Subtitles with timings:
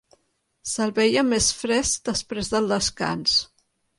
[0.69, 3.39] Se'l veia més fresc després del descans.